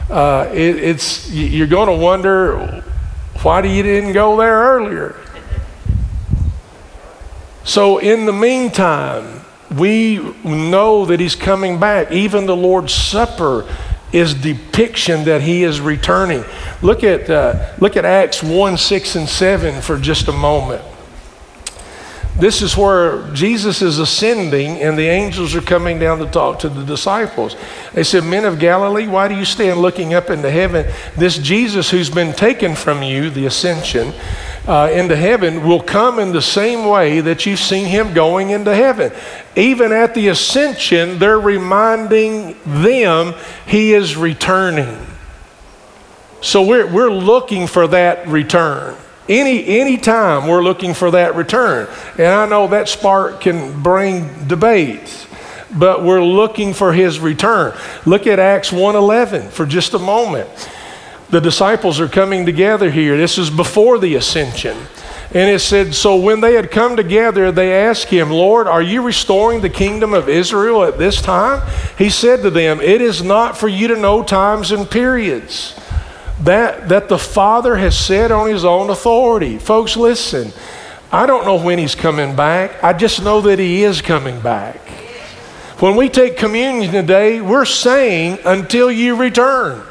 [0.10, 2.84] Uh, it, it's you're going to wonder
[3.42, 5.16] why you didn't go there earlier.
[7.64, 9.40] So in the meantime
[9.76, 12.12] we know that he's coming back.
[12.12, 13.68] Even the Lord's Supper
[14.12, 16.44] is depiction that he is returning.
[16.82, 20.84] Look at, uh, look at Acts 1 6 and 7 for just a moment.
[22.40, 26.70] This is where Jesus is ascending and the angels are coming down to talk to
[26.70, 27.58] the disciples.
[27.94, 30.90] They said, Men of Galilee, why do you stand looking up into heaven?
[31.18, 34.14] This Jesus who's been taken from you, the ascension,
[34.68, 38.74] uh, into heaven will come in the same way that you've seen him going into
[38.74, 39.12] heaven.
[39.58, 43.34] Even at the ascension, they're reminding them
[43.68, 45.06] he is returning.
[46.42, 48.96] So we're, we're looking for that return.
[49.30, 51.88] Any, any time we're looking for that return.
[52.18, 55.28] And I know that spark can bring debates,
[55.72, 57.78] but we're looking for his return.
[58.08, 60.50] Look at Acts 1.11 for just a moment.
[61.30, 63.18] The disciples are coming together here.
[63.18, 64.76] This is before the ascension.
[65.32, 69.04] And it said, So when they had come together, they asked him, Lord, are you
[69.04, 71.62] restoring the kingdom of Israel at this time?
[72.00, 75.80] He said to them, It is not for you to know times and periods
[76.42, 79.58] that, that the Father has said on his own authority.
[79.58, 80.52] Folks, listen,
[81.12, 82.84] I don't know when he's coming back.
[82.84, 84.78] I just know that he is coming back.
[85.80, 89.86] When we take communion today, we're saying, until you return.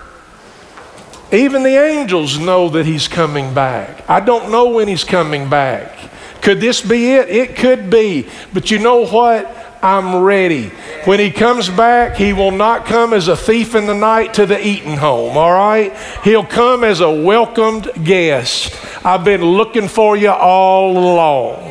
[1.32, 4.08] Even the angels know that he's coming back.
[4.08, 5.94] I don't know when he's coming back.
[6.40, 7.28] Could this be it?
[7.28, 8.28] It could be.
[8.54, 9.46] But you know what?
[9.82, 10.68] I'm ready.
[11.04, 14.46] When he comes back, he will not come as a thief in the night to
[14.46, 15.96] the eating home, all right?
[16.24, 18.74] He'll come as a welcomed guest.
[19.04, 21.62] I've been looking for you all along.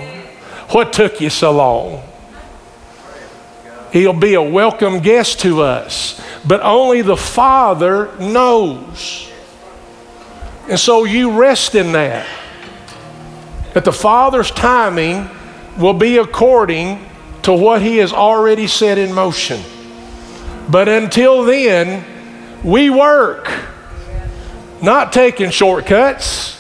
[0.70, 2.04] What took you so long?
[3.92, 9.30] He'll be a welcome guest to us, but only the Father knows.
[10.70, 12.28] And so you rest in that.
[13.74, 15.30] That the Father's timing
[15.78, 17.07] will be according
[17.48, 19.62] to what He has already set in motion.
[20.70, 22.04] But until then,
[22.62, 23.50] we work.
[24.82, 26.54] not taking shortcuts,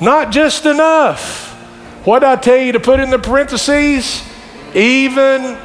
[0.00, 1.50] not just enough.
[2.06, 4.22] What I tell you to put in the parentheses?
[4.72, 5.58] Even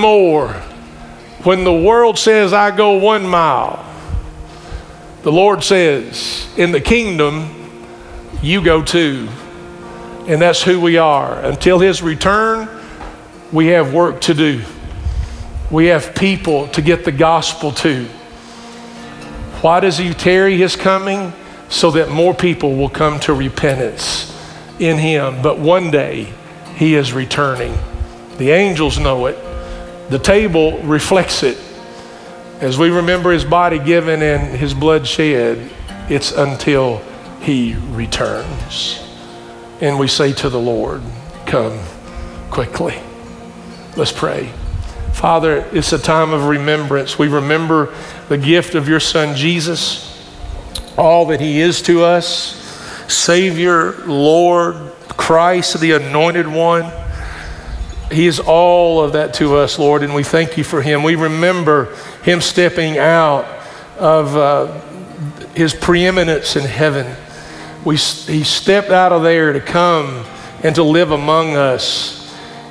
[0.00, 0.54] more.
[1.44, 3.84] When the world says, I go one mile,
[5.22, 7.84] the Lord says, in the kingdom,
[8.40, 9.28] you go two.
[10.26, 11.38] And that's who we are.
[11.40, 12.77] Until His return,
[13.52, 14.62] we have work to do.
[15.70, 18.04] We have people to get the gospel to.
[19.60, 21.32] Why does He tarry His coming?
[21.68, 24.34] So that more people will come to repentance
[24.78, 25.42] in Him.
[25.42, 26.32] But one day,
[26.76, 27.76] He is returning.
[28.38, 29.36] The angels know it,
[30.10, 31.58] the table reflects it.
[32.60, 35.70] As we remember His body given and His blood shed,
[36.08, 36.98] it's until
[37.40, 39.04] He returns.
[39.80, 41.02] And we say to the Lord,
[41.46, 41.78] Come
[42.50, 42.98] quickly.
[43.98, 44.52] Let's pray.
[45.12, 47.18] Father, it's a time of remembrance.
[47.18, 47.92] We remember
[48.28, 50.24] the gift of your Son, Jesus,
[50.96, 52.54] all that He is to us
[53.12, 54.76] Savior, Lord,
[55.08, 56.92] Christ, the Anointed One.
[58.12, 61.02] He is all of that to us, Lord, and we thank you for Him.
[61.02, 61.92] We remember
[62.22, 63.46] Him stepping out
[63.98, 64.80] of uh,
[65.56, 67.16] His preeminence in heaven.
[67.84, 70.24] We, he stepped out of there to come
[70.62, 72.17] and to live among us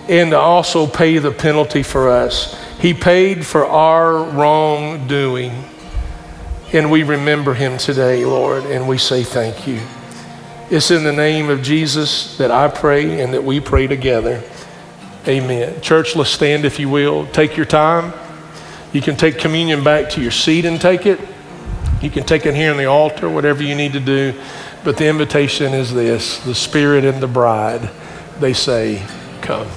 [0.10, 2.58] and to also pay the penalty for us.
[2.80, 5.64] He paid for our wrongdoing.
[6.74, 9.82] And we remember him today, Lord, and we say thank you.
[10.70, 14.44] It's in the name of Jesus that I pray and that we pray together.
[15.28, 15.80] Amen.
[15.82, 17.26] Church, let's stand if you will.
[17.28, 18.14] Take your time.
[18.92, 21.20] You can take communion back to your seat and take it.
[22.02, 24.34] You can take it here on the altar, whatever you need to do.
[24.84, 27.90] But the invitation is this the Spirit and the bride,
[28.40, 29.06] they say,
[29.42, 29.68] Come.